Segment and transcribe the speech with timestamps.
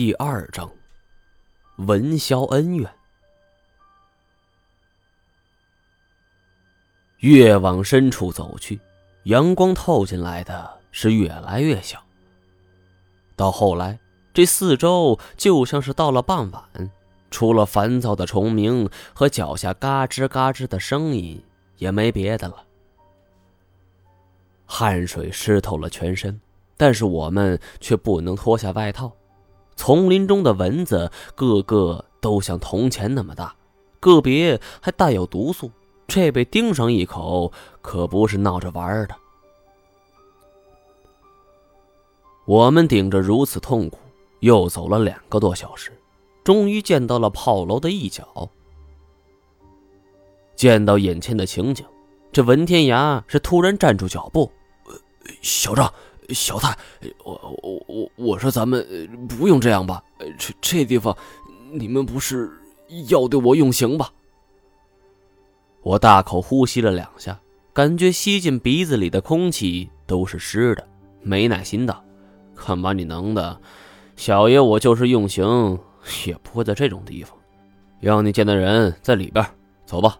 [0.00, 0.72] 第二章，
[1.76, 2.90] 文霄恩怨。
[7.18, 8.80] 越往深处走去，
[9.24, 12.02] 阳光透进来的是越来越小。
[13.36, 14.00] 到后来，
[14.32, 16.90] 这四周就像是到了傍晚，
[17.30, 21.44] 除了烦躁的虫鸣和脚下嘎吱嘎吱的声音，
[21.76, 22.64] 也没别的了。
[24.64, 26.40] 汗水湿透了全身，
[26.78, 29.12] 但是我们却不能脱下外套。
[29.80, 33.56] 丛林中的蚊子个个都像铜钱那么大，
[33.98, 35.70] 个别还带有毒素，
[36.06, 37.50] 这被叮上一口
[37.80, 39.16] 可不是闹着玩的。
[42.44, 43.98] 我们顶着如此痛苦，
[44.40, 45.98] 又走了两个多小时，
[46.44, 48.50] 终于见到了炮楼的一角。
[50.54, 51.86] 见到眼前的情景，
[52.30, 54.52] 这文天涯是突然站住脚步
[55.40, 55.90] ：“小张。”
[56.34, 56.76] 小蔡，
[57.24, 58.84] 我我我我说咱们
[59.28, 60.02] 不用这样吧？
[60.38, 61.16] 这这地方，
[61.72, 62.50] 你们不是
[63.08, 64.12] 要对我用刑吧？
[65.82, 67.40] 我大口呼吸了两下，
[67.72, 70.86] 感觉吸进鼻子里的空气都是湿的，
[71.22, 72.04] 没耐心道
[72.54, 73.58] ：“看把你能的，
[74.16, 75.78] 小爷我就是用刑，
[76.26, 77.36] 也不会在这种地方。
[78.00, 79.44] 要你见的人在里边，
[79.86, 80.18] 走吧。”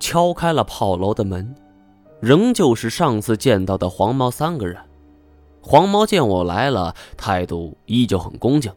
[0.00, 1.54] 敲开了炮楼的门。
[2.22, 4.78] 仍旧是上次见到的黄毛三个人。
[5.60, 8.72] 黄毛见我来了，态度依旧很恭敬。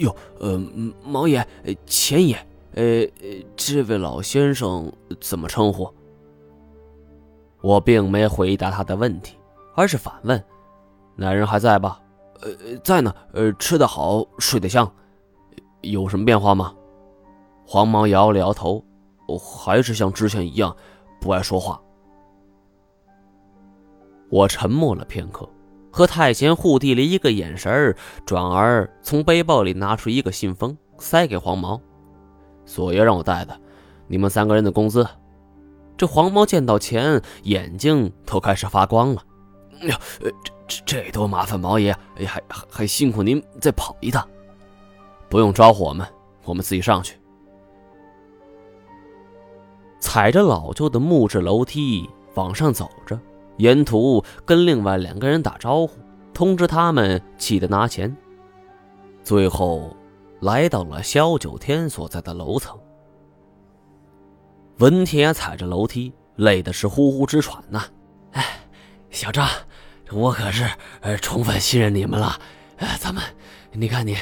[0.00, 0.62] 哟，呃，
[1.02, 1.46] 毛爷、
[1.86, 2.36] 钱爷，
[2.74, 3.08] 呃，
[3.56, 5.90] 这位老先生怎么称呼？
[7.62, 9.38] 我并没回答他的问题，
[9.74, 10.44] 而是反问
[11.16, 11.98] ：“那人还在吧
[12.42, 12.50] ？”“呃，
[12.84, 13.14] 在呢。
[13.32, 14.90] 呃，吃得好，睡得香。
[15.80, 16.74] 有什么变化吗？”
[17.66, 18.84] 黄毛摇了摇头
[19.40, 20.76] ：“还是像之前一样，
[21.18, 21.80] 不爱说话。”
[24.30, 25.48] 我沉默了片刻，
[25.90, 27.94] 和太贤互递了一个眼神
[28.26, 31.80] 转而从背包里拿出一个信封，塞给黄毛。
[32.66, 33.60] 索爷让我带的，
[34.08, 35.06] 你们三个人的工资。
[35.96, 39.22] 这黄毛见到钱，眼睛都开始发光了。
[39.82, 40.30] 呀，这
[40.66, 44.26] 这这多麻烦毛爷，还还还辛苦您再跑一趟。
[45.28, 46.06] 不用招呼我们，
[46.44, 47.16] 我们自己上去。
[50.00, 53.18] 踩着老旧的木质楼梯往上走着。
[53.56, 55.98] 沿途跟另外两个人打招呼，
[56.32, 58.14] 通知他们记得拿钱。
[59.22, 59.96] 最后，
[60.40, 62.78] 来到了萧九天所在的楼层。
[64.78, 67.84] 文铁踩着楼梯，累的是呼呼直喘呐。
[68.32, 68.44] 哎，
[69.10, 69.48] 小张，
[70.10, 70.68] 我可是
[71.00, 72.38] 呃充分信任你们了。
[72.78, 73.22] 哎，咱们，
[73.70, 74.16] 你看你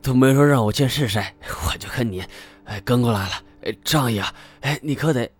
[0.00, 1.22] 都没说让我见是谁，
[1.66, 2.24] 我就跟你
[2.64, 3.34] 哎跟过来了。
[3.62, 4.32] 哎，仗义啊！
[4.62, 5.30] 哎，你可得。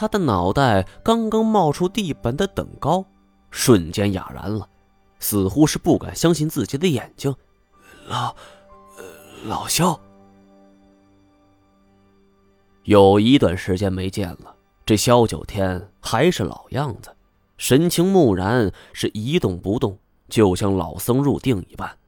[0.00, 3.04] 他的脑袋刚刚冒出地板的等高，
[3.50, 4.66] 瞬间哑然了，
[5.18, 7.36] 似乎是不敢相信自己的眼睛。
[8.08, 8.34] 老，
[9.44, 10.00] 老肖，
[12.84, 14.56] 有一段时间没见了，
[14.86, 17.14] 这萧九天还是老样子，
[17.58, 19.98] 神情木然，是一动不动，
[20.30, 21.98] 就像老僧入定一般。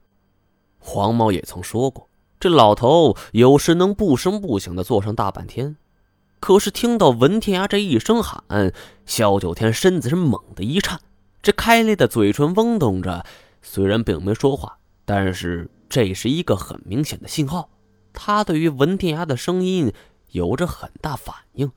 [0.79, 2.09] 黄毛也曾说过，
[2.41, 5.77] 这老头有时能不声不响的坐上大半天。
[6.43, 8.43] 可是听到文天涯这一声喊，
[9.07, 11.01] 萧九天身子是猛地一颤，
[11.41, 13.25] 这开裂的嘴唇嗡动着，
[13.63, 17.71] 虽然并没说话，但是这是一个很明显的信号，
[18.13, 19.93] 他对于文天涯的声音
[20.33, 21.71] 有着很大反应。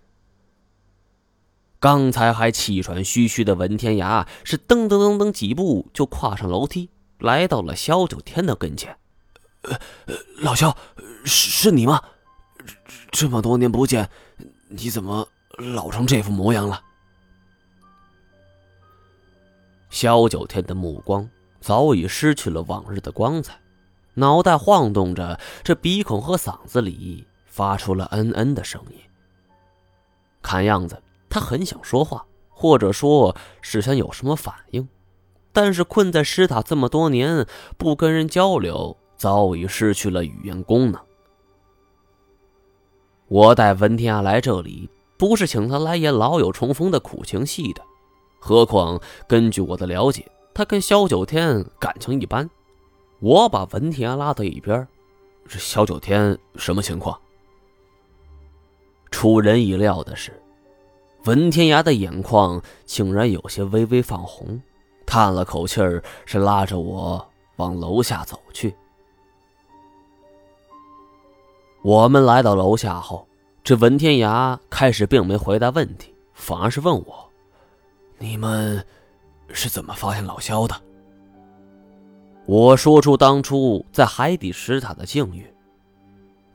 [1.79, 6.89] 刚才还气喘吁吁的文天涯是噔噔噔噔几步就跨上楼梯，
[7.19, 8.97] 来到了萧九天的跟前。
[9.61, 9.77] 呃，
[10.41, 10.75] 老萧，
[11.23, 12.01] 是是你吗？
[13.11, 14.09] 这么多年不见。
[14.77, 15.25] 你怎么
[15.57, 16.81] 老成这副模样了？
[19.89, 21.29] 萧九天的目光
[21.61, 23.57] 早已失去了往日的光彩，
[24.15, 28.99] 脑袋晃动着，这鼻孔和嗓子里发出了嗯嗯的声音。
[30.41, 34.85] 看样子他很想说话，或者说是想有什么反应，
[35.53, 37.47] 但是困在石塔这么多年，
[37.77, 41.01] 不跟人交流，早已失去了语言功能。
[43.27, 47.81] 我带文天涯来这里，不是请他来演老友重逢的苦情戏的。
[48.39, 52.47] 何况根据我的了解，他跟萧九天感情一般。
[53.19, 54.87] 我把文天涯拉到一边，
[55.47, 57.19] 这萧九天什么情况？
[59.09, 60.31] 出人意料的是，
[61.23, 64.61] 文天涯的眼眶竟然有些微微泛红，
[65.07, 68.75] 叹了口气儿，是拉着我往楼下走去。
[71.85, 73.27] 我们来到楼下后，
[73.63, 77.29] 这文天涯开始并没回答问题，反而是问我
[78.17, 78.83] ：“你们
[79.49, 80.75] 是怎么发现老肖的？”
[82.47, 85.45] 我说出当初在海底石塔的境遇。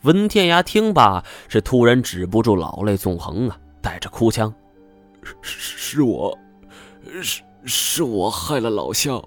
[0.02, 4.52] 文天涯听罢，是突然止不住老泪纵横啊，带着哭腔
[5.22, 6.36] ：“是是我，
[7.22, 9.24] 是是我害了老肖。”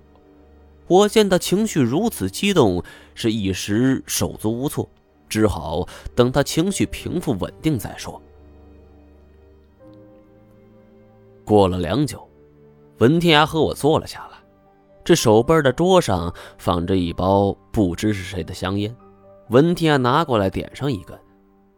[0.87, 2.83] 我见他情绪如此激动，
[3.15, 4.89] 是一时手足无措，
[5.33, 5.83] 只好
[6.13, 8.21] 等他情绪平复稳定再说。
[11.43, 12.29] 过了良久，
[12.99, 14.37] 文天涯和我坐了下来，
[15.03, 18.95] 这手背的桌上放着一包不知是谁的香烟。
[19.49, 21.19] 文天涯拿过来点上一根，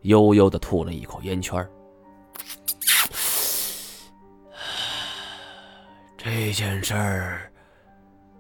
[0.02, 1.66] 悠悠的吐了一口烟圈。
[6.18, 7.50] 这件事儿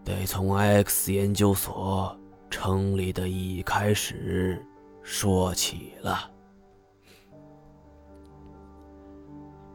[0.04, 2.14] 得从 X 研究所
[2.50, 4.62] 成立的一开始
[5.06, 6.31] 说起了。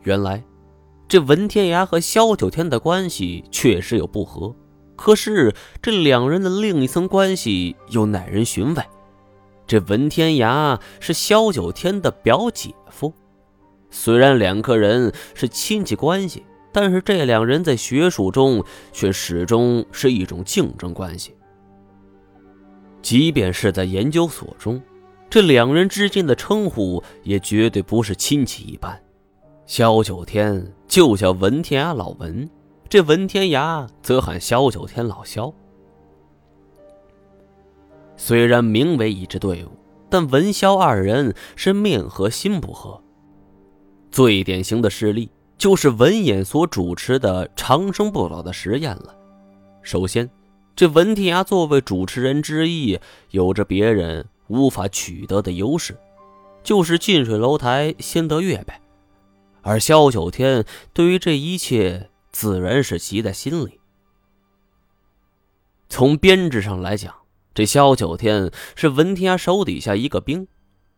[0.03, 0.43] 原来，
[1.07, 4.55] 这文天涯和萧九天的关系确实有不和，
[4.97, 8.83] 可是这两人的另一层关系又耐人寻味。
[9.69, 13.15] 这文天涯是萧九天的表姐夫，
[13.89, 21.37] 虽然两个人是亲戚关系，但是这两人在学术中却始终是一种竞争关系。
[23.01, 24.83] 即便是在研究所中，
[25.31, 29.01] 这两人之间的称呼也绝对不是亲戚一般。
[29.65, 32.51] 萧九天就叫文天涯老文，
[32.89, 35.55] 这文天涯则喊萧九天老萧。
[38.17, 39.69] 虽然名为一支队伍，
[40.11, 43.01] 但文萧二人是面和心不和。
[44.11, 49.17] 最典型的事例就是文演所主持的《长生不老》的实验了。
[49.81, 50.29] 首先，
[50.75, 52.99] 这文天涯作为主持人之一，
[53.31, 55.97] 有着别人无法取得的优势，
[56.63, 58.83] 就是近水楼台先得月呗。
[59.63, 63.81] 而萧九天对于这一切自然是记在心里。
[65.89, 67.15] 从编制上来讲。
[67.53, 70.47] 这萧九天是文天涯手底下一个兵，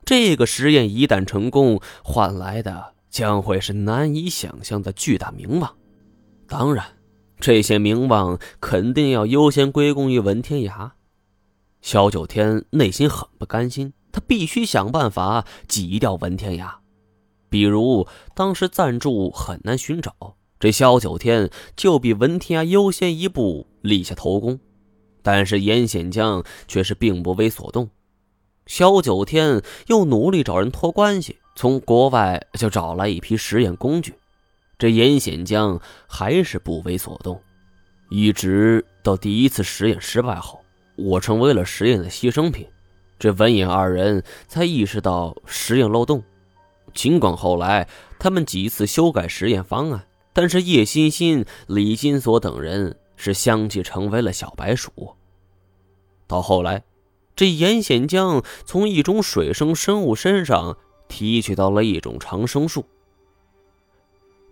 [0.04, 5.74] 这个实验一旦成功，换来的将会是难以想象的巨大名望。
[6.46, 6.84] 当然，
[7.40, 10.90] 这些名望肯定要优先归功于文天涯。
[11.82, 16.72] 萧九天内心很不甘心，他必须想办法挤掉文天涯。
[17.50, 24.58] 比如，当时赞助很难寻找，这萧九天就比文天涯优先一步立下头功。
[25.24, 27.88] 但是严显江却是并不为所动，
[28.66, 34.14] 萧九天又努力找人托关系，从国外就找来一批实验工具，
[34.78, 37.40] 这严显江还是不为所动，
[38.08, 40.60] 一直到第一次实验失败后，
[40.96, 42.66] 我成为了实验的牺牲品，
[43.18, 46.22] 这文隐二人才意识到实验漏洞，
[46.94, 52.96] 尽管后来他们几次修改实验方案，但是叶欣欣、李金锁等人。
[53.14, 55.14] 是相继成为了小白鼠。
[56.26, 56.82] 到后来，
[57.36, 62.84] 这严显江从一种水生生物身上提取到了一种长生术，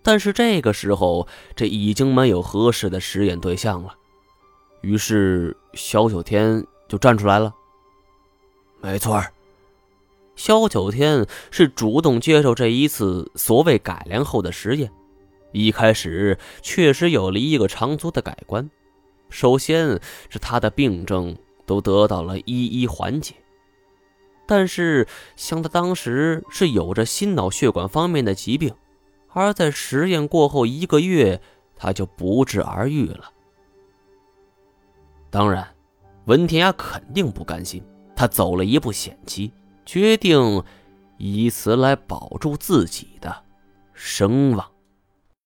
[0.04, 1.26] 但是这个时候，
[1.56, 3.96] 这已经没有合适的实验对象了。
[4.80, 7.54] 于是，萧九天就站出来了。
[8.80, 9.22] 没错，
[10.34, 14.90] 萧九天是主动接受这一次所谓改良后的实验。
[15.52, 18.70] 一开始确实有了一个长足的改观，
[19.28, 21.36] 首先是他的病症
[21.66, 23.34] 都得到了一一缓解，
[24.46, 25.06] 但是
[25.36, 28.72] 像他当时是有着心脑血管方面的疾病，
[29.28, 31.42] 而在实验过后一个月
[31.76, 33.32] 他就不治而愈了。
[35.30, 35.66] 当然，
[36.24, 37.82] 文天涯肯定不甘心，
[38.16, 39.52] 他走了一步险棋，
[39.86, 40.62] 决定
[41.18, 43.44] 以此来保住自己的
[43.94, 44.68] 声望。